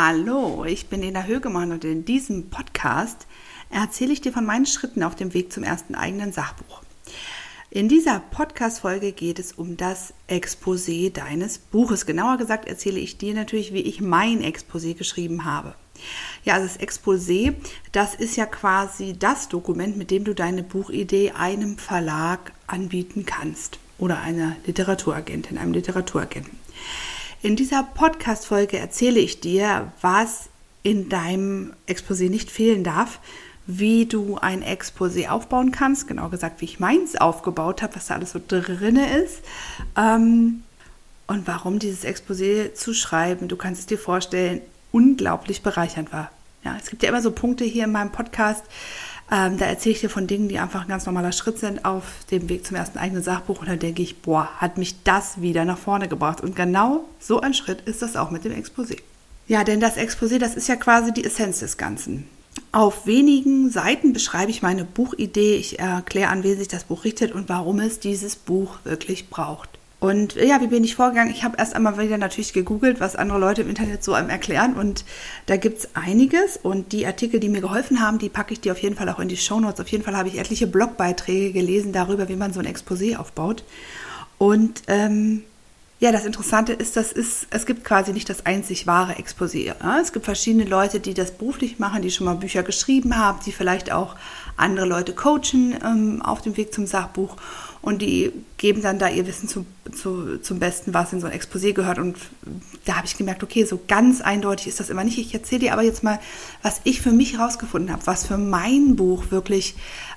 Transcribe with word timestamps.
Hallo, 0.00 0.64
ich 0.64 0.86
bin 0.86 1.00
Lena 1.00 1.24
Högemann 1.24 1.72
und 1.72 1.84
in 1.84 2.04
diesem 2.04 2.50
Podcast 2.50 3.26
erzähle 3.68 4.12
ich 4.12 4.20
dir 4.20 4.32
von 4.32 4.46
meinen 4.46 4.64
Schritten 4.64 5.02
auf 5.02 5.16
dem 5.16 5.34
Weg 5.34 5.52
zum 5.52 5.64
ersten 5.64 5.96
eigenen 5.96 6.30
Sachbuch. 6.30 6.82
In 7.70 7.88
dieser 7.88 8.20
Podcast-Folge 8.20 9.10
geht 9.10 9.40
es 9.40 9.50
um 9.50 9.76
das 9.76 10.14
Exposé 10.28 11.12
deines 11.12 11.58
Buches. 11.58 12.06
Genauer 12.06 12.36
gesagt 12.36 12.68
erzähle 12.68 13.00
ich 13.00 13.18
dir 13.18 13.34
natürlich, 13.34 13.72
wie 13.72 13.80
ich 13.80 14.00
mein 14.00 14.40
Exposé 14.44 14.94
geschrieben 14.94 15.44
habe. 15.44 15.74
Ja, 16.44 16.54
also 16.54 16.68
das 16.68 16.78
Exposé, 16.78 17.54
das 17.90 18.14
ist 18.14 18.36
ja 18.36 18.46
quasi 18.46 19.16
das 19.18 19.48
Dokument, 19.48 19.96
mit 19.96 20.12
dem 20.12 20.22
du 20.22 20.32
deine 20.32 20.62
Buchidee 20.62 21.32
einem 21.32 21.76
Verlag 21.76 22.52
anbieten 22.68 23.26
kannst 23.26 23.80
oder 23.98 24.20
einer 24.20 24.54
Literaturagentin, 24.64 25.58
einem 25.58 25.72
Literaturagenten. 25.72 26.56
In 27.40 27.54
dieser 27.54 27.84
Podcast-Folge 27.84 28.78
erzähle 28.78 29.20
ich 29.20 29.40
dir, 29.40 29.92
was 30.00 30.48
in 30.82 31.08
deinem 31.08 31.72
Exposé 31.86 32.28
nicht 32.28 32.50
fehlen 32.50 32.82
darf, 32.82 33.20
wie 33.66 34.06
du 34.06 34.38
ein 34.38 34.64
Exposé 34.64 35.28
aufbauen 35.28 35.70
kannst, 35.70 36.08
genau 36.08 36.30
gesagt, 36.30 36.60
wie 36.60 36.64
ich 36.64 36.80
meins 36.80 37.14
aufgebaut 37.14 37.80
habe, 37.80 37.94
was 37.94 38.06
da 38.06 38.14
alles 38.14 38.32
so 38.32 38.40
drin 38.44 38.96
ist. 38.96 39.42
Ähm, 39.96 40.64
und 41.28 41.46
warum 41.46 41.78
dieses 41.78 42.04
Exposé 42.04 42.74
zu 42.74 42.92
schreiben, 42.92 43.46
du 43.46 43.56
kannst 43.56 43.82
es 43.82 43.86
dir 43.86 43.98
vorstellen, 43.98 44.60
unglaublich 44.90 45.62
bereichernd 45.62 46.12
war. 46.12 46.32
Ja, 46.64 46.76
es 46.80 46.90
gibt 46.90 47.04
ja 47.04 47.08
immer 47.08 47.22
so 47.22 47.30
Punkte 47.30 47.64
hier 47.64 47.84
in 47.84 47.92
meinem 47.92 48.10
Podcast, 48.10 48.64
ähm, 49.30 49.58
da 49.58 49.66
erzähle 49.66 49.94
ich 49.94 50.00
dir 50.00 50.10
von 50.10 50.26
Dingen, 50.26 50.48
die 50.48 50.58
einfach 50.58 50.82
ein 50.82 50.88
ganz 50.88 51.04
normaler 51.04 51.32
Schritt 51.32 51.58
sind 51.58 51.84
auf 51.84 52.04
dem 52.30 52.48
Weg 52.48 52.66
zum 52.66 52.76
ersten 52.76 52.98
eigenen 52.98 53.22
Sachbuch. 53.22 53.60
Und 53.60 53.68
da 53.68 53.76
denke 53.76 54.02
ich, 54.02 54.22
boah, 54.22 54.48
hat 54.56 54.78
mich 54.78 55.02
das 55.04 55.40
wieder 55.42 55.64
nach 55.64 55.78
vorne 55.78 56.08
gebracht. 56.08 56.40
Und 56.40 56.56
genau 56.56 57.04
so 57.20 57.40
ein 57.40 57.52
Schritt 57.52 57.82
ist 57.82 58.00
das 58.00 58.16
auch 58.16 58.30
mit 58.30 58.44
dem 58.44 58.52
Exposé. 58.52 58.98
Ja, 59.46 59.64
denn 59.64 59.80
das 59.80 59.96
Exposé, 59.96 60.38
das 60.38 60.54
ist 60.54 60.68
ja 60.68 60.76
quasi 60.76 61.12
die 61.12 61.24
Essenz 61.24 61.60
des 61.60 61.76
Ganzen. 61.76 62.26
Auf 62.72 63.06
wenigen 63.06 63.70
Seiten 63.70 64.12
beschreibe 64.12 64.50
ich 64.50 64.62
meine 64.62 64.84
Buchidee. 64.84 65.56
Ich 65.56 65.78
erkläre 65.78 66.30
an, 66.30 66.42
wen 66.42 66.58
sich 66.58 66.68
das 66.68 66.84
Buch 66.84 67.04
richtet 67.04 67.32
und 67.32 67.48
warum 67.48 67.80
es 67.80 68.00
dieses 68.00 68.36
Buch 68.36 68.78
wirklich 68.84 69.28
braucht. 69.30 69.77
Und 70.00 70.36
ja, 70.36 70.60
wie 70.60 70.68
bin 70.68 70.84
ich 70.84 70.94
vorgegangen? 70.94 71.32
Ich 71.32 71.42
habe 71.42 71.56
erst 71.58 71.74
einmal 71.74 71.98
wieder 71.98 72.18
natürlich 72.18 72.52
gegoogelt, 72.52 73.00
was 73.00 73.16
andere 73.16 73.38
Leute 73.38 73.62
im 73.62 73.68
Internet 73.68 74.04
so 74.04 74.12
einem 74.12 74.30
erklären. 74.30 74.74
Und 74.74 75.04
da 75.46 75.56
gibt 75.56 75.78
es 75.78 75.88
einiges. 75.94 76.56
Und 76.56 76.92
die 76.92 77.04
Artikel, 77.04 77.40
die 77.40 77.48
mir 77.48 77.60
geholfen 77.60 78.00
haben, 78.00 78.18
die 78.18 78.28
packe 78.28 78.52
ich 78.52 78.60
dir 78.60 78.72
auf 78.72 78.78
jeden 78.78 78.94
Fall 78.94 79.08
auch 79.08 79.18
in 79.18 79.28
die 79.28 79.36
Show 79.36 79.58
Notes. 79.58 79.80
Auf 79.80 79.88
jeden 79.88 80.04
Fall 80.04 80.16
habe 80.16 80.28
ich 80.28 80.38
etliche 80.38 80.68
Blogbeiträge 80.68 81.52
gelesen 81.52 81.92
darüber, 81.92 82.28
wie 82.28 82.36
man 82.36 82.52
so 82.52 82.60
ein 82.60 82.66
Exposé 82.66 83.16
aufbaut. 83.16 83.64
Und 84.38 84.82
ähm, 84.86 85.42
ja, 86.00 86.12
das 86.12 86.24
Interessante 86.24 86.74
ist, 86.74 86.96
das 86.96 87.10
ist, 87.10 87.48
es 87.50 87.66
gibt 87.66 87.84
quasi 87.84 88.12
nicht 88.12 88.30
das 88.30 88.46
einzig 88.46 88.86
wahre 88.86 89.14
Exposé. 89.14 89.64
Ja? 89.64 89.98
Es 90.00 90.12
gibt 90.12 90.26
verschiedene 90.26 90.64
Leute, 90.64 91.00
die 91.00 91.12
das 91.12 91.32
beruflich 91.32 91.80
machen, 91.80 92.02
die 92.02 92.12
schon 92.12 92.26
mal 92.26 92.36
Bücher 92.36 92.62
geschrieben 92.62 93.16
haben, 93.16 93.40
die 93.44 93.50
vielleicht 93.50 93.90
auch 93.90 94.14
andere 94.56 94.86
Leute 94.86 95.12
coachen 95.12 95.76
ähm, 95.84 96.22
auf 96.22 96.40
dem 96.40 96.56
Weg 96.56 96.72
zum 96.72 96.86
Sachbuch 96.86 97.36
und 97.88 98.02
die 98.02 98.32
geben 98.58 98.82
dann 98.82 98.98
da 98.98 99.08
ihr 99.08 99.26
Wissen 99.26 99.48
zu, 99.48 99.64
zu, 99.94 100.36
zum 100.42 100.58
Besten, 100.58 100.92
was 100.92 101.10
in 101.14 101.22
so 101.22 101.26
ein 101.26 101.32
Exposé 101.32 101.72
gehört. 101.72 101.98
Und 101.98 102.18
da 102.84 102.96
habe 102.96 103.06
ich 103.06 103.16
gemerkt, 103.16 103.42
okay, 103.42 103.64
so 103.64 103.80
ganz 103.88 104.20
eindeutig 104.20 104.66
ist 104.66 104.78
das 104.78 104.90
immer 104.90 105.04
nicht. 105.04 105.16
Ich 105.16 105.32
erzähle 105.32 105.60
dir 105.60 105.72
aber 105.72 105.82
jetzt 105.82 106.04
mal, 106.04 106.20
was 106.60 106.82
ich 106.84 107.00
für 107.00 107.12
mich 107.12 107.38
herausgefunden 107.38 107.90
habe, 107.90 108.06
was 108.06 108.26
für 108.26 108.36
mein 108.36 108.94
Buch 108.94 109.30
wirklich 109.30 109.74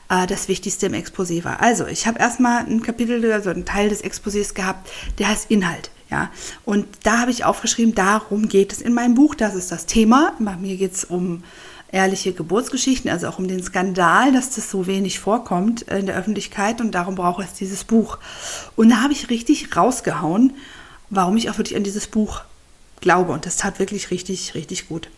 äh, 0.09 0.27
das 0.27 0.49
Wichtigste 0.49 0.87
im 0.87 0.93
Exposé 0.93 1.45
war. 1.45 1.61
Also, 1.61 1.87
ich 1.87 2.07
habe 2.07 2.19
erstmal 2.19 2.65
ein 2.65 2.81
Kapitel, 2.81 3.31
also 3.31 3.49
einen 3.49 3.63
Teil 3.63 3.87
des 3.87 4.03
Exposés 4.03 4.53
gehabt, 4.53 4.91
der 5.17 5.29
heißt 5.29 5.49
Inhalt. 5.49 5.91
Ja, 6.09 6.29
und 6.65 6.85
da 7.03 7.19
habe 7.19 7.31
ich 7.31 7.45
aufgeschrieben, 7.45 7.95
darum 7.95 8.49
geht 8.49 8.73
es 8.73 8.81
in 8.81 8.93
meinem 8.93 9.15
Buch, 9.15 9.33
das 9.33 9.55
ist 9.55 9.71
das 9.71 9.85
Thema. 9.85 10.33
Bei 10.39 10.57
mir 10.57 10.75
geht 10.75 10.91
es 10.91 11.05
um 11.05 11.41
ehrliche 11.91 12.33
Geburtsgeschichten, 12.33 13.09
also 13.09 13.27
auch 13.27 13.39
um 13.39 13.47
den 13.47 13.61
Skandal, 13.61 14.31
dass 14.31 14.55
das 14.55 14.69
so 14.69 14.87
wenig 14.87 15.19
vorkommt 15.19 15.83
in 15.83 16.05
der 16.05 16.15
Öffentlichkeit 16.15 16.81
und 16.81 16.91
darum 16.91 17.15
brauche 17.15 17.43
es 17.43 17.53
dieses 17.53 17.83
Buch. 17.83 18.17
Und 18.75 18.89
da 18.89 19.01
habe 19.01 19.13
ich 19.13 19.29
richtig 19.29 19.75
rausgehauen, 19.75 20.53
warum 21.09 21.37
ich 21.37 21.49
auch 21.49 21.57
wirklich 21.57 21.77
an 21.77 21.83
dieses 21.83 22.07
Buch 22.07 22.41
glaube 23.01 23.33
und 23.33 23.45
das 23.45 23.57
tat 23.57 23.79
wirklich 23.79 24.11
richtig, 24.11 24.55
richtig 24.55 24.87
gut. 24.87 25.09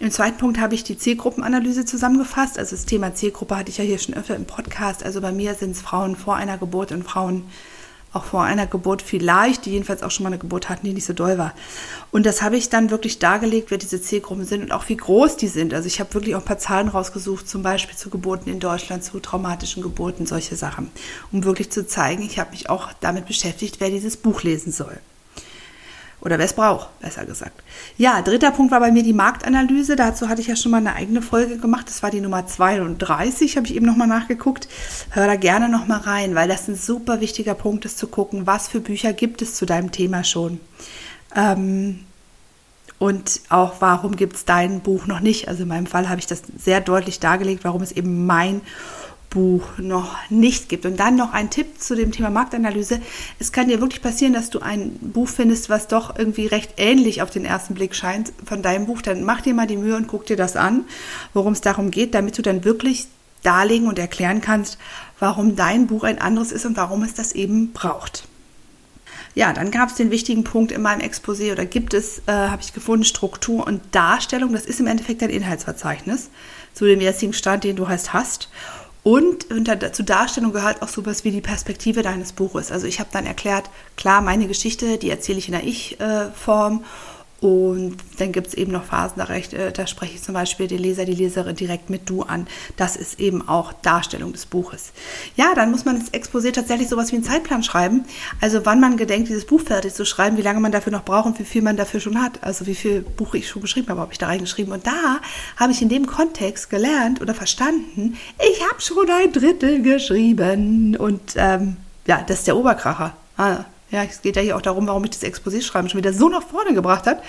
Im 0.00 0.10
zweiten 0.10 0.38
Punkt 0.38 0.58
habe 0.58 0.74
ich 0.74 0.82
die 0.82 0.96
Zielgruppenanalyse 0.96 1.84
zusammengefasst. 1.84 2.58
Also 2.58 2.74
das 2.74 2.86
Thema 2.86 3.14
Zielgruppe 3.14 3.56
hatte 3.56 3.70
ich 3.70 3.78
ja 3.78 3.84
hier 3.84 3.98
schon 3.98 4.14
öfter 4.14 4.34
im 4.34 4.46
Podcast. 4.46 5.04
Also 5.04 5.20
bei 5.20 5.30
mir 5.30 5.54
sind 5.54 5.72
es 5.72 5.82
Frauen 5.82 6.16
vor 6.16 6.36
einer 6.36 6.56
Geburt 6.56 6.90
und 6.90 7.04
Frauen 7.04 7.44
auch 8.12 8.24
vor 8.24 8.42
einer 8.42 8.66
Geburt 8.66 9.02
vielleicht, 9.02 9.66
die 9.66 9.72
jedenfalls 9.72 10.02
auch 10.02 10.10
schon 10.10 10.24
mal 10.24 10.30
eine 10.30 10.38
Geburt 10.38 10.68
hatten, 10.68 10.86
die 10.86 10.92
nicht 10.92 11.06
so 11.06 11.12
doll 11.12 11.38
war. 11.38 11.54
Und 12.10 12.24
das 12.24 12.42
habe 12.42 12.56
ich 12.56 12.68
dann 12.68 12.90
wirklich 12.90 13.18
dargelegt, 13.18 13.70
wer 13.70 13.78
diese 13.78 14.00
Zielgruppen 14.00 14.44
sind 14.44 14.62
und 14.62 14.72
auch 14.72 14.88
wie 14.88 14.96
groß 14.96 15.36
die 15.36 15.48
sind. 15.48 15.74
Also 15.74 15.86
ich 15.86 16.00
habe 16.00 16.14
wirklich 16.14 16.34
auch 16.34 16.40
ein 16.40 16.44
paar 16.46 16.58
Zahlen 16.58 16.88
rausgesucht, 16.88 17.48
zum 17.48 17.62
Beispiel 17.62 17.96
zu 17.96 18.10
Geburten 18.10 18.50
in 18.50 18.60
Deutschland, 18.60 19.04
zu 19.04 19.20
traumatischen 19.20 19.82
Geburten, 19.82 20.26
solche 20.26 20.56
Sachen, 20.56 20.90
um 21.32 21.44
wirklich 21.44 21.70
zu 21.70 21.86
zeigen, 21.86 22.22
ich 22.22 22.38
habe 22.38 22.50
mich 22.50 22.70
auch 22.70 22.92
damit 23.00 23.26
beschäftigt, 23.26 23.76
wer 23.80 23.90
dieses 23.90 24.16
Buch 24.16 24.42
lesen 24.42 24.72
soll. 24.72 24.98
Oder 26.20 26.38
wer 26.38 26.46
es 26.46 26.52
braucht, 26.52 26.88
besser 27.00 27.24
gesagt. 27.24 27.62
Ja, 27.96 28.22
dritter 28.22 28.50
Punkt 28.50 28.72
war 28.72 28.80
bei 28.80 28.90
mir 28.90 29.04
die 29.04 29.12
Marktanalyse. 29.12 29.94
Dazu 29.94 30.28
hatte 30.28 30.40
ich 30.40 30.48
ja 30.48 30.56
schon 30.56 30.72
mal 30.72 30.78
eine 30.78 30.94
eigene 30.94 31.22
Folge 31.22 31.58
gemacht. 31.58 31.86
Das 31.88 32.02
war 32.02 32.10
die 32.10 32.20
Nummer 32.20 32.46
32, 32.46 33.56
habe 33.56 33.66
ich 33.66 33.76
eben 33.76 33.86
nochmal 33.86 34.08
nachgeguckt. 34.08 34.68
Hör 35.10 35.26
da 35.26 35.36
gerne 35.36 35.68
nochmal 35.68 36.00
rein, 36.00 36.34
weil 36.34 36.48
das 36.48 36.66
ein 36.66 36.74
super 36.74 37.20
wichtiger 37.20 37.54
Punkt 37.54 37.84
ist 37.84 37.98
zu 37.98 38.08
gucken, 38.08 38.46
was 38.46 38.66
für 38.66 38.80
Bücher 38.80 39.12
gibt 39.12 39.42
es 39.42 39.54
zu 39.54 39.64
deinem 39.64 39.92
Thema 39.92 40.24
schon. 40.24 40.58
Ähm, 41.36 42.00
und 42.98 43.40
auch 43.48 43.74
warum 43.78 44.16
gibt 44.16 44.36
es 44.36 44.44
dein 44.44 44.80
Buch 44.80 45.06
noch 45.06 45.20
nicht. 45.20 45.46
Also 45.46 45.62
in 45.62 45.68
meinem 45.68 45.86
Fall 45.86 46.08
habe 46.08 46.18
ich 46.18 46.26
das 46.26 46.42
sehr 46.58 46.80
deutlich 46.80 47.20
dargelegt, 47.20 47.62
warum 47.62 47.82
es 47.82 47.92
eben 47.92 48.26
mein 48.26 48.60
Buch 49.30 49.78
noch 49.78 50.16
nicht 50.30 50.68
gibt. 50.68 50.86
Und 50.86 50.98
dann 50.98 51.16
noch 51.16 51.32
ein 51.32 51.50
Tipp 51.50 51.80
zu 51.80 51.94
dem 51.94 52.12
Thema 52.12 52.30
Marktanalyse. 52.30 53.00
Es 53.38 53.52
kann 53.52 53.68
dir 53.68 53.80
wirklich 53.80 54.02
passieren, 54.02 54.32
dass 54.32 54.50
du 54.50 54.60
ein 54.60 54.92
Buch 55.00 55.28
findest, 55.28 55.68
was 55.68 55.86
doch 55.86 56.18
irgendwie 56.18 56.46
recht 56.46 56.74
ähnlich 56.76 57.22
auf 57.22 57.30
den 57.30 57.44
ersten 57.44 57.74
Blick 57.74 57.94
scheint 57.94 58.32
von 58.44 58.62
deinem 58.62 58.86
Buch. 58.86 59.02
Dann 59.02 59.24
mach 59.24 59.40
dir 59.40 59.54
mal 59.54 59.66
die 59.66 59.76
Mühe 59.76 59.96
und 59.96 60.08
guck 60.08 60.26
dir 60.26 60.36
das 60.36 60.56
an, 60.56 60.84
worum 61.34 61.52
es 61.52 61.60
darum 61.60 61.90
geht, 61.90 62.14
damit 62.14 62.38
du 62.38 62.42
dann 62.42 62.64
wirklich 62.64 63.06
darlegen 63.42 63.86
und 63.86 63.98
erklären 63.98 64.40
kannst, 64.40 64.78
warum 65.18 65.56
dein 65.56 65.86
Buch 65.86 66.04
ein 66.04 66.20
anderes 66.20 66.52
ist 66.52 66.66
und 66.66 66.76
warum 66.76 67.02
es 67.02 67.14
das 67.14 67.32
eben 67.32 67.72
braucht. 67.72 68.24
Ja, 69.34 69.52
dann 69.52 69.70
gab 69.70 69.90
es 69.90 69.94
den 69.94 70.10
wichtigen 70.10 70.42
Punkt 70.42 70.72
in 70.72 70.82
meinem 70.82 71.00
Exposé 71.00 71.52
oder 71.52 71.64
gibt 71.64 71.94
es, 71.94 72.22
äh, 72.26 72.32
habe 72.32 72.62
ich 72.62 72.72
gefunden, 72.72 73.04
Struktur 73.04 73.66
und 73.66 73.80
Darstellung. 73.92 74.52
Das 74.52 74.66
ist 74.66 74.80
im 74.80 74.88
Endeffekt 74.88 75.22
ein 75.22 75.30
Inhaltsverzeichnis 75.30 76.30
zu 76.72 76.86
dem 76.86 77.00
jetzigen 77.00 77.32
Stand, 77.32 77.64
den 77.64 77.76
du 77.76 77.88
hast 77.88 78.12
hast. 78.12 78.48
Und 79.02 79.50
unter, 79.50 79.92
zur 79.92 80.04
Darstellung 80.04 80.52
gehört 80.52 80.82
auch 80.82 80.88
sowas 80.88 81.24
wie 81.24 81.30
die 81.30 81.40
Perspektive 81.40 82.02
deines 82.02 82.32
Buches. 82.32 82.70
Also 82.72 82.86
ich 82.86 83.00
habe 83.00 83.10
dann 83.12 83.26
erklärt, 83.26 83.70
klar, 83.96 84.20
meine 84.20 84.48
Geschichte, 84.48 84.98
die 84.98 85.10
erzähle 85.10 85.38
ich 85.38 85.48
in 85.48 85.52
der 85.52 85.64
Ich-Form. 85.64 86.84
Und 87.40 87.96
dann 88.18 88.32
gibt 88.32 88.48
es 88.48 88.54
eben 88.54 88.72
noch 88.72 88.84
Phasen, 88.84 89.18
da, 89.18 89.32
äh, 89.32 89.72
da 89.72 89.86
spreche 89.86 90.14
ich 90.14 90.22
zum 90.22 90.34
Beispiel 90.34 90.66
den 90.66 90.80
Leser, 90.80 91.04
die 91.04 91.14
Leserin 91.14 91.54
direkt 91.54 91.88
mit 91.88 92.10
Du 92.10 92.22
an. 92.22 92.48
Das 92.76 92.96
ist 92.96 93.20
eben 93.20 93.46
auch 93.48 93.72
Darstellung 93.72 94.32
des 94.32 94.44
Buches. 94.44 94.90
Ja, 95.36 95.54
dann 95.54 95.70
muss 95.70 95.84
man 95.84 96.00
das 96.00 96.12
Exposé 96.12 96.52
tatsächlich 96.52 96.88
sowas 96.88 97.12
wie 97.12 97.16
einen 97.16 97.24
Zeitplan 97.24 97.62
schreiben. 97.62 98.04
Also 98.40 98.66
wann 98.66 98.80
man 98.80 98.96
gedenkt, 98.96 99.28
dieses 99.28 99.46
Buch 99.46 99.60
fertig 99.60 99.94
zu 99.94 100.04
schreiben, 100.04 100.36
wie 100.36 100.42
lange 100.42 100.58
man 100.58 100.72
dafür 100.72 100.90
noch 100.90 101.04
braucht 101.04 101.26
und 101.26 101.38
wie 101.38 101.44
viel 101.44 101.62
man 101.62 101.76
dafür 101.76 102.00
schon 102.00 102.20
hat. 102.20 102.42
Also 102.42 102.66
wie 102.66 102.74
viel 102.74 103.02
Buch 103.02 103.34
ich 103.34 103.48
schon 103.48 103.62
geschrieben 103.62 103.88
habe, 103.88 104.00
habe 104.00 104.12
ich 104.12 104.18
da 104.18 104.26
reingeschrieben. 104.26 104.72
Und 104.72 104.84
da 104.84 105.20
habe 105.56 105.70
ich 105.70 105.80
in 105.80 105.88
dem 105.88 106.06
Kontext 106.06 106.70
gelernt 106.70 107.20
oder 107.20 107.34
verstanden, 107.34 108.16
ich 108.50 108.68
habe 108.68 108.80
schon 108.80 109.08
ein 109.08 109.32
Drittel 109.32 109.82
geschrieben. 109.82 110.96
Und 110.96 111.34
ähm, 111.36 111.76
ja, 112.04 112.24
das 112.26 112.40
ist 112.40 112.48
der 112.48 112.56
Oberkracher. 112.56 113.14
Ah, 113.36 113.64
ja, 113.90 114.04
es 114.04 114.22
geht 114.22 114.36
ja 114.36 114.42
hier 114.42 114.56
auch 114.56 114.62
darum, 114.62 114.86
warum 114.86 115.04
ich 115.04 115.10
das 115.10 115.22
Exposé 115.22 115.62
schreiben 115.62 115.88
schon 115.88 115.98
wieder 115.98 116.12
so 116.12 116.28
nach 116.28 116.42
vorne 116.42 116.74
gebracht 116.74 117.06
hat. 117.06 117.22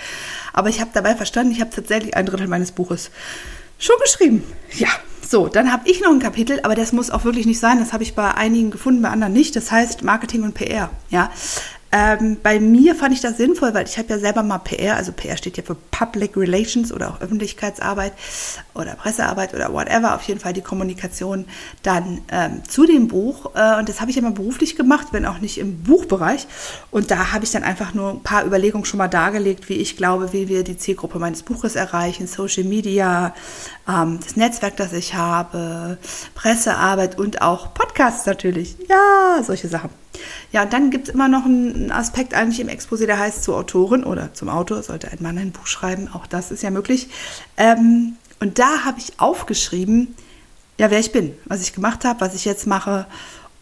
Aber 0.52 0.68
ich 0.68 0.80
habe 0.80 0.90
dabei 0.92 1.14
verstanden, 1.14 1.52
ich 1.52 1.60
habe 1.60 1.70
tatsächlich 1.70 2.16
ein 2.16 2.26
Drittel 2.26 2.48
meines 2.48 2.72
Buches 2.72 3.10
schon 3.78 3.96
geschrieben. 4.02 4.44
Ja, 4.76 4.88
so, 5.26 5.48
dann 5.48 5.72
habe 5.72 5.88
ich 5.88 6.00
noch 6.00 6.10
ein 6.10 6.18
Kapitel, 6.18 6.60
aber 6.62 6.74
das 6.74 6.92
muss 6.92 7.10
auch 7.10 7.24
wirklich 7.24 7.46
nicht 7.46 7.60
sein. 7.60 7.78
Das 7.78 7.92
habe 7.92 8.02
ich 8.02 8.14
bei 8.14 8.34
einigen 8.34 8.70
gefunden, 8.70 9.00
bei 9.00 9.08
anderen 9.08 9.32
nicht. 9.32 9.56
Das 9.56 9.70
heißt 9.70 10.02
Marketing 10.02 10.42
und 10.42 10.54
PR. 10.54 10.90
Ja, 11.08 11.30
ähm, 11.92 12.36
bei 12.40 12.60
mir 12.60 12.94
fand 12.94 13.14
ich 13.14 13.20
das 13.20 13.36
sinnvoll, 13.36 13.74
weil 13.74 13.84
ich 13.84 13.98
habe 13.98 14.08
ja 14.08 14.18
selber 14.18 14.44
mal 14.44 14.58
PR, 14.58 14.96
also 14.96 15.10
PR 15.10 15.36
steht 15.36 15.56
ja 15.56 15.64
für 15.64 15.74
Public 15.74 16.36
Relations 16.36 16.92
oder 16.92 17.10
auch 17.10 17.20
Öffentlichkeitsarbeit 17.20 18.12
oder 18.74 18.94
Pressearbeit 18.94 19.54
oder 19.54 19.72
whatever, 19.72 20.14
auf 20.14 20.22
jeden 20.22 20.38
Fall 20.38 20.52
die 20.52 20.60
Kommunikation 20.60 21.46
dann 21.82 22.20
ähm, 22.30 22.62
zu 22.68 22.86
dem 22.86 23.08
Buch. 23.08 23.56
Äh, 23.56 23.78
und 23.78 23.88
das 23.88 24.00
habe 24.00 24.10
ich 24.10 24.16
ja 24.16 24.22
mal 24.22 24.30
beruflich 24.30 24.76
gemacht, 24.76 25.08
wenn 25.10 25.26
auch 25.26 25.38
nicht 25.38 25.58
im 25.58 25.82
Buchbereich. 25.82 26.46
Und 26.92 27.10
da 27.10 27.32
habe 27.32 27.44
ich 27.44 27.50
dann 27.50 27.64
einfach 27.64 27.92
nur 27.92 28.10
ein 28.10 28.22
paar 28.22 28.46
Überlegungen 28.46 28.84
schon 28.84 28.98
mal 28.98 29.08
dargelegt, 29.08 29.68
wie 29.68 29.74
ich 29.74 29.96
glaube, 29.96 30.32
wie 30.32 30.48
wir 30.48 30.62
die 30.62 30.78
Zielgruppe 30.78 31.18
meines 31.18 31.42
Buches 31.42 31.74
erreichen, 31.74 32.28
Social 32.28 32.64
Media, 32.64 33.34
ähm, 33.88 34.20
das 34.22 34.36
Netzwerk, 34.36 34.76
das 34.76 34.92
ich 34.92 35.14
habe, 35.14 35.98
Pressearbeit 36.34 37.18
und 37.18 37.42
auch 37.42 37.74
Podcasts 37.74 38.26
natürlich. 38.26 38.76
Ja, 38.88 39.42
solche 39.42 39.66
Sachen. 39.66 39.90
Ja, 40.52 40.62
und 40.62 40.72
dann 40.72 40.90
gibt 40.90 41.08
es 41.08 41.14
immer 41.14 41.28
noch 41.28 41.44
einen 41.44 41.92
Aspekt 41.92 42.34
eigentlich 42.34 42.60
im 42.60 42.68
Exposé, 42.68 43.06
der 43.06 43.18
heißt 43.18 43.44
zur 43.44 43.56
Autorin 43.56 44.02
oder 44.02 44.34
zum 44.34 44.48
Autor, 44.48 44.82
sollte 44.82 45.10
ein 45.10 45.18
Mann 45.20 45.38
ein 45.38 45.52
Buch 45.52 45.66
schreiben, 45.66 46.08
auch 46.12 46.26
das 46.26 46.50
ist 46.50 46.62
ja 46.62 46.70
möglich. 46.70 47.08
Ähm, 47.56 48.16
und 48.40 48.58
da 48.58 48.84
habe 48.84 48.98
ich 48.98 49.20
aufgeschrieben, 49.20 50.14
ja, 50.78 50.90
wer 50.90 50.98
ich 50.98 51.12
bin, 51.12 51.34
was 51.44 51.62
ich 51.62 51.72
gemacht 51.72 52.04
habe, 52.04 52.20
was 52.20 52.34
ich 52.34 52.44
jetzt 52.44 52.66
mache. 52.66 53.06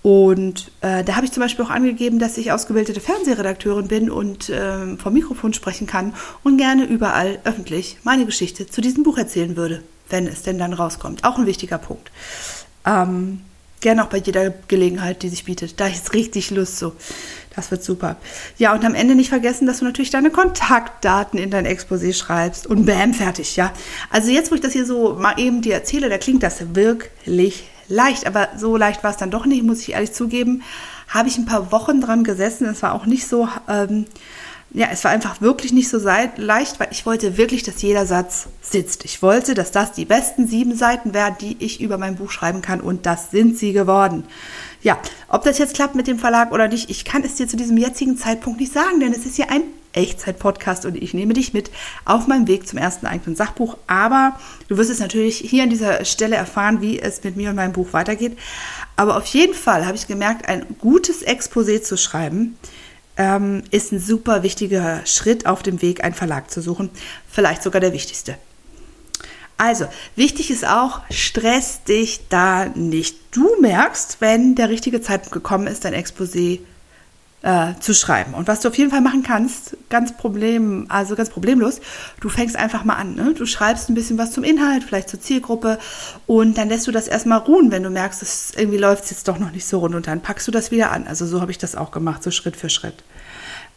Und 0.02 0.70
äh, 0.80 1.02
da 1.02 1.16
habe 1.16 1.26
ich 1.26 1.32
zum 1.32 1.42
Beispiel 1.42 1.64
auch 1.64 1.70
angegeben, 1.70 2.20
dass 2.20 2.38
ich 2.38 2.52
ausgebildete 2.52 3.00
Fernsehredakteurin 3.00 3.88
bin 3.88 4.08
und 4.08 4.48
äh, 4.48 4.96
vom 4.96 5.12
Mikrofon 5.12 5.52
sprechen 5.52 5.86
kann 5.86 6.14
und 6.44 6.56
gerne 6.56 6.84
überall 6.84 7.40
öffentlich 7.44 7.98
meine 8.04 8.24
Geschichte 8.24 8.66
zu 8.66 8.80
diesem 8.80 9.02
Buch 9.02 9.18
erzählen 9.18 9.56
würde, 9.56 9.82
wenn 10.08 10.26
es 10.26 10.42
denn 10.42 10.58
dann 10.58 10.72
rauskommt. 10.72 11.24
Auch 11.24 11.36
ein 11.36 11.46
wichtiger 11.46 11.78
Punkt. 11.78 12.12
Ähm, 12.86 13.40
gerne 13.80 14.04
auch 14.04 14.08
bei 14.08 14.18
jeder 14.18 14.50
Gelegenheit, 14.68 15.22
die 15.22 15.28
sich 15.28 15.44
bietet. 15.44 15.80
Da 15.80 15.86
jetzt 15.86 16.14
richtig 16.14 16.50
Lust 16.50 16.78
so. 16.78 16.94
Das 17.54 17.70
wird 17.70 17.82
super. 17.82 18.16
Ja, 18.56 18.72
und 18.72 18.84
am 18.84 18.94
Ende 18.94 19.14
nicht 19.16 19.30
vergessen, 19.30 19.66
dass 19.66 19.80
du 19.80 19.84
natürlich 19.84 20.10
deine 20.10 20.30
Kontaktdaten 20.30 21.38
in 21.38 21.50
dein 21.50 21.66
Exposé 21.66 22.12
schreibst 22.14 22.66
und 22.66 22.86
bam, 22.86 23.14
fertig, 23.14 23.56
ja. 23.56 23.72
Also 24.10 24.30
jetzt, 24.30 24.50
wo 24.50 24.54
ich 24.54 24.60
das 24.60 24.72
hier 24.72 24.86
so 24.86 25.14
mal 25.14 25.40
eben 25.40 25.60
dir 25.60 25.74
erzähle, 25.74 26.08
da 26.08 26.18
klingt 26.18 26.42
das 26.44 26.74
wirklich 26.76 27.64
leicht, 27.88 28.26
aber 28.26 28.50
so 28.56 28.76
leicht 28.76 29.02
war 29.02 29.10
es 29.10 29.16
dann 29.16 29.30
doch 29.30 29.44
nicht, 29.46 29.64
muss 29.64 29.80
ich 29.80 29.92
ehrlich 29.92 30.12
zugeben. 30.12 30.62
Habe 31.08 31.28
ich 31.28 31.38
ein 31.38 31.46
paar 31.46 31.72
Wochen 31.72 32.00
dran 32.00 32.22
gesessen. 32.22 32.66
Es 32.66 32.82
war 32.82 32.92
auch 32.92 33.06
nicht 33.06 33.26
so 33.26 33.48
ähm, 33.68 34.06
ja, 34.70 34.88
es 34.92 35.02
war 35.04 35.10
einfach 35.10 35.40
wirklich 35.40 35.72
nicht 35.72 35.88
so 35.88 35.98
leicht, 35.98 36.78
weil 36.78 36.88
ich 36.90 37.06
wollte 37.06 37.38
wirklich, 37.38 37.62
dass 37.62 37.80
jeder 37.80 38.04
Satz 38.04 38.48
sitzt. 38.60 39.04
Ich 39.04 39.22
wollte, 39.22 39.54
dass 39.54 39.70
das 39.70 39.92
die 39.92 40.04
besten 40.04 40.46
sieben 40.46 40.76
Seiten 40.76 41.14
wären, 41.14 41.36
die 41.40 41.56
ich 41.58 41.80
über 41.80 41.96
mein 41.96 42.16
Buch 42.16 42.30
schreiben 42.30 42.60
kann 42.60 42.80
und 42.80 43.06
das 43.06 43.30
sind 43.30 43.56
sie 43.56 43.72
geworden. 43.72 44.24
Ja, 44.82 44.98
ob 45.28 45.44
das 45.44 45.58
jetzt 45.58 45.74
klappt 45.74 45.94
mit 45.94 46.06
dem 46.06 46.18
Verlag 46.18 46.52
oder 46.52 46.68
nicht, 46.68 46.90
ich 46.90 47.04
kann 47.04 47.24
es 47.24 47.36
dir 47.36 47.48
zu 47.48 47.56
diesem 47.56 47.78
jetzigen 47.78 48.18
Zeitpunkt 48.18 48.60
nicht 48.60 48.72
sagen, 48.72 49.00
denn 49.00 49.12
es 49.12 49.24
ist 49.24 49.38
ja 49.38 49.46
ein 49.48 49.62
Echtzeit-Podcast 49.94 50.84
und 50.84 50.96
ich 50.96 51.14
nehme 51.14 51.32
dich 51.32 51.54
mit 51.54 51.70
auf 52.04 52.26
meinem 52.26 52.46
Weg 52.46 52.68
zum 52.68 52.78
ersten 52.78 53.06
eigenen 53.06 53.36
Sachbuch. 53.36 53.78
Aber 53.86 54.38
du 54.68 54.76
wirst 54.76 54.90
es 54.90 55.00
natürlich 55.00 55.38
hier 55.38 55.62
an 55.62 55.70
dieser 55.70 56.04
Stelle 56.04 56.36
erfahren, 56.36 56.82
wie 56.82 57.00
es 57.00 57.24
mit 57.24 57.36
mir 57.36 57.50
und 57.50 57.56
meinem 57.56 57.72
Buch 57.72 57.92
weitergeht. 57.92 58.38
Aber 58.96 59.16
auf 59.16 59.26
jeden 59.26 59.54
Fall 59.54 59.86
habe 59.86 59.96
ich 59.96 60.06
gemerkt, 60.06 60.48
ein 60.48 60.66
gutes 60.78 61.26
Exposé 61.26 61.82
zu 61.82 61.96
schreiben, 61.96 62.56
ähm, 63.18 63.64
ist 63.70 63.92
ein 63.92 64.00
super 64.00 64.42
wichtiger 64.42 65.04
Schritt 65.04 65.44
auf 65.46 65.62
dem 65.62 65.82
Weg, 65.82 66.02
einen 66.02 66.14
Verlag 66.14 66.50
zu 66.50 66.62
suchen. 66.62 66.88
Vielleicht 67.28 67.62
sogar 67.62 67.80
der 67.80 67.92
wichtigste. 67.92 68.36
Also, 69.58 69.86
wichtig 70.14 70.52
ist 70.52 70.64
auch, 70.64 71.00
stress 71.10 71.82
dich 71.82 72.20
da 72.28 72.66
nicht. 72.66 73.16
Du 73.32 73.60
merkst, 73.60 74.20
wenn 74.20 74.54
der 74.54 74.68
richtige 74.68 75.02
Zeitpunkt 75.02 75.32
gekommen 75.32 75.66
ist, 75.66 75.84
dein 75.84 75.94
Exposé 75.94 76.60
äh, 77.42 77.74
zu 77.78 77.94
schreiben. 77.94 78.34
Und 78.34 78.48
was 78.48 78.60
du 78.60 78.68
auf 78.68 78.76
jeden 78.76 78.90
Fall 78.90 79.00
machen 79.00 79.22
kannst, 79.22 79.76
ganz 79.90 80.16
problem, 80.16 80.86
also 80.88 81.14
ganz 81.14 81.30
problemlos, 81.30 81.80
du 82.20 82.28
fängst 82.28 82.56
einfach 82.56 82.84
mal 82.84 82.94
an. 82.94 83.14
Ne? 83.14 83.34
Du 83.34 83.46
schreibst 83.46 83.88
ein 83.88 83.94
bisschen 83.94 84.18
was 84.18 84.32
zum 84.32 84.44
Inhalt, 84.44 84.82
vielleicht 84.82 85.08
zur 85.08 85.20
Zielgruppe 85.20 85.78
und 86.26 86.58
dann 86.58 86.68
lässt 86.68 86.86
du 86.86 86.90
das 86.90 87.06
erstmal 87.06 87.38
ruhen, 87.38 87.70
wenn 87.70 87.82
du 87.82 87.90
merkst, 87.90 88.22
es 88.22 88.52
irgendwie 88.56 88.78
läuft 88.78 89.04
es 89.04 89.10
jetzt 89.10 89.28
doch 89.28 89.38
noch 89.38 89.52
nicht 89.52 89.66
so 89.66 89.78
rund 89.78 89.94
und 89.94 90.06
dann 90.06 90.20
packst 90.20 90.48
du 90.48 90.52
das 90.52 90.70
wieder 90.70 90.90
an. 90.90 91.06
Also 91.06 91.26
so 91.26 91.40
habe 91.40 91.50
ich 91.50 91.58
das 91.58 91.76
auch 91.76 91.92
gemacht, 91.92 92.22
so 92.22 92.30
Schritt 92.30 92.56
für 92.56 92.70
Schritt. 92.70 93.04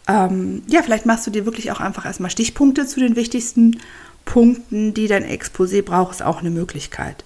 Ähm, 0.07 0.63
ja, 0.67 0.81
vielleicht 0.81 1.05
machst 1.05 1.27
du 1.27 1.31
dir 1.31 1.45
wirklich 1.45 1.71
auch 1.71 1.79
einfach 1.79 2.05
erstmal 2.05 2.31
Stichpunkte 2.31 2.87
zu 2.87 2.99
den 2.99 3.15
wichtigsten 3.15 3.79
Punkten, 4.25 4.93
die 4.93 5.07
dein 5.07 5.25
Exposé 5.25 5.81
braucht, 5.81 6.11
ist 6.11 6.23
auch 6.23 6.39
eine 6.39 6.49
Möglichkeit. 6.49 7.23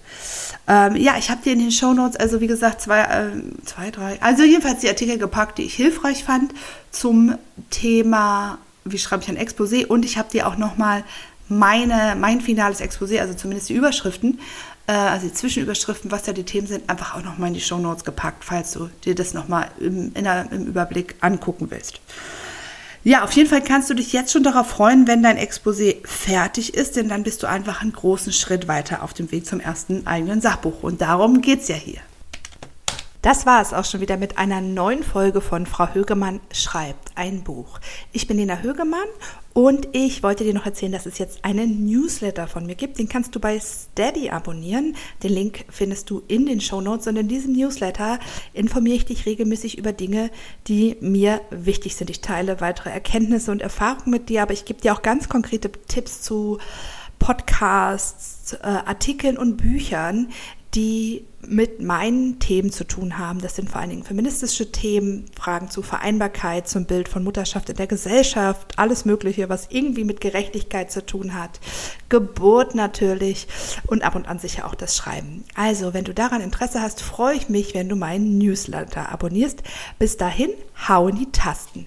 Ähm, 0.67 0.95
ja, 0.95 1.15
ich 1.17 1.29
habe 1.29 1.41
dir 1.43 1.53
in 1.53 1.59
den 1.59 1.71
Show 1.71 1.93
Notes, 1.93 2.15
also 2.15 2.41
wie 2.41 2.47
gesagt, 2.47 2.81
zwei, 2.81 3.01
äh, 3.01 3.31
zwei, 3.65 3.91
drei, 3.91 4.21
also 4.21 4.43
jedenfalls 4.43 4.79
die 4.79 4.89
Artikel 4.89 5.17
gepackt, 5.17 5.57
die 5.57 5.63
ich 5.63 5.75
hilfreich 5.75 6.23
fand 6.23 6.53
zum 6.91 7.37
Thema, 7.69 8.57
wie 8.83 8.97
schreibe 8.97 9.23
ich 9.23 9.29
ein 9.29 9.37
Exposé 9.37 9.85
und 9.85 10.05
ich 10.05 10.17
habe 10.17 10.31
dir 10.31 10.47
auch 10.47 10.57
nochmal 10.57 11.03
meine, 11.47 12.15
mein 12.19 12.41
finales 12.41 12.81
Exposé, 12.81 13.19
also 13.19 13.35
zumindest 13.35 13.69
die 13.69 13.75
Überschriften, 13.75 14.39
äh, 14.87 14.93
also 14.93 15.27
die 15.27 15.33
Zwischenüberschriften, 15.33 16.11
was 16.11 16.23
da 16.23 16.33
die 16.33 16.43
Themen 16.43 16.67
sind, 16.67 16.89
einfach 16.89 17.15
auch 17.15 17.23
nochmal 17.23 17.49
in 17.49 17.53
die 17.53 17.61
Show 17.61 17.77
Notes 17.77 18.03
gepackt, 18.03 18.43
falls 18.43 18.71
du 18.71 18.89
dir 19.03 19.15
das 19.15 19.33
nochmal 19.33 19.69
im, 19.79 20.13
im 20.15 20.65
Überblick 20.65 21.15
angucken 21.21 21.67
willst. 21.69 21.99
Ja, 23.07 23.23
auf 23.23 23.33
jeden 23.33 23.47
Fall 23.47 23.61
kannst 23.61 23.87
du 23.91 23.93
dich 23.93 24.13
jetzt 24.13 24.31
schon 24.31 24.41
darauf 24.41 24.67
freuen, 24.67 25.05
wenn 25.05 25.21
dein 25.21 25.37
Exposé 25.37 25.97
fertig 26.07 26.73
ist, 26.73 26.95
denn 26.95 27.07
dann 27.07 27.21
bist 27.21 27.43
du 27.43 27.47
einfach 27.47 27.83
einen 27.83 27.93
großen 27.93 28.33
Schritt 28.33 28.67
weiter 28.67 29.03
auf 29.03 29.13
dem 29.13 29.31
Weg 29.31 29.45
zum 29.45 29.59
ersten 29.59 30.07
eigenen 30.07 30.41
Sachbuch. 30.41 30.81
Und 30.81 31.01
darum 31.01 31.41
geht's 31.41 31.67
ja 31.67 31.75
hier. 31.75 31.99
Das 33.25 33.47
war 33.47 33.59
es 33.59 33.73
auch 33.73 33.85
schon 33.85 34.01
wieder 34.01 34.17
mit 34.17 34.37
einer 34.37 34.61
neuen 34.61 35.01
Folge 35.01 35.41
von 35.41 35.65
Frau 35.65 35.91
Högemann 35.91 36.41
schreibt 36.53 37.09
ein 37.15 37.43
Buch. 37.43 37.79
Ich 38.11 38.27
bin 38.27 38.37
Lena 38.37 38.59
Högemann 38.59 39.07
und 39.51 39.87
ich 39.93 40.21
wollte 40.21 40.43
dir 40.43 40.53
noch 40.53 40.67
erzählen, 40.67 40.91
dass 40.91 41.07
es 41.07 41.17
jetzt 41.17 41.43
einen 41.43 41.87
Newsletter 41.87 42.45
von 42.45 42.67
mir 42.67 42.75
gibt. 42.75 42.99
Den 42.99 43.09
kannst 43.09 43.33
du 43.33 43.39
bei 43.39 43.59
Steady 43.59 44.29
abonnieren. 44.29 44.95
Den 45.23 45.31
Link 45.31 45.65
findest 45.71 46.11
du 46.11 46.21
in 46.27 46.45
den 46.45 46.61
Show 46.61 46.81
Notes. 46.81 47.07
Und 47.07 47.15
in 47.15 47.27
diesem 47.27 47.53
Newsletter 47.53 48.19
informiere 48.53 48.97
ich 48.97 49.05
dich 49.05 49.25
regelmäßig 49.25 49.79
über 49.79 49.91
Dinge, 49.91 50.29
die 50.67 50.95
mir 51.01 51.41
wichtig 51.49 51.95
sind. 51.95 52.11
Ich 52.11 52.21
teile 52.21 52.61
weitere 52.61 52.91
Erkenntnisse 52.91 53.49
und 53.49 53.63
Erfahrungen 53.63 54.11
mit 54.11 54.29
dir, 54.29 54.43
aber 54.43 54.53
ich 54.53 54.65
gebe 54.65 54.81
dir 54.81 54.93
auch 54.93 55.01
ganz 55.01 55.29
konkrete 55.29 55.71
Tipps 55.71 56.21
zu 56.21 56.59
Podcasts, 57.17 58.53
äh, 58.53 58.67
Artikeln 58.67 59.39
und 59.39 59.57
Büchern, 59.57 60.27
die 60.75 61.25
mit 61.47 61.81
meinen 61.81 62.39
Themen 62.39 62.71
zu 62.71 62.85
tun 62.85 63.17
haben. 63.17 63.39
Das 63.39 63.55
sind 63.55 63.69
vor 63.69 63.79
allen 63.79 63.91
Dingen 63.91 64.03
feministische 64.03 64.71
Themen, 64.71 65.25
Fragen 65.39 65.69
zu 65.69 65.81
Vereinbarkeit, 65.81 66.67
zum 66.67 66.85
Bild 66.85 67.07
von 67.07 67.23
Mutterschaft 67.23 67.69
in 67.69 67.75
der 67.75 67.87
Gesellschaft, 67.87 68.77
alles 68.77 69.05
Mögliche, 69.05 69.47
was 69.47 69.67
irgendwie 69.69 70.03
mit 70.03 70.21
Gerechtigkeit 70.21 70.91
zu 70.91 71.05
tun 71.05 71.33
hat. 71.33 71.59
Geburt 72.09 72.75
natürlich 72.75 73.47
und 73.87 74.03
ab 74.03 74.15
und 74.15 74.27
an 74.27 74.39
sicher 74.39 74.67
auch 74.67 74.75
das 74.75 74.97
Schreiben. 74.97 75.45
Also, 75.55 75.93
wenn 75.93 76.03
du 76.03 76.13
daran 76.13 76.41
Interesse 76.41 76.81
hast, 76.81 77.01
freue 77.01 77.35
ich 77.35 77.47
mich, 77.47 77.73
wenn 77.73 77.89
du 77.89 77.95
meinen 77.95 78.37
Newsletter 78.37 79.11
abonnierst. 79.11 79.63
Bis 79.99 80.17
dahin, 80.17 80.49
hau 80.87 81.07
in 81.07 81.15
die 81.15 81.31
Tasten. 81.31 81.85